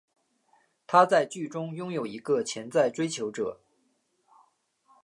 [0.87, 3.61] 她在剧中拥有一个潜在追求者。